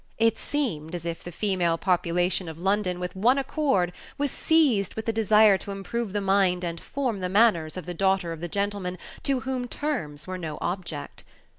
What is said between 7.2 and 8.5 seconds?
manners of the daughter of the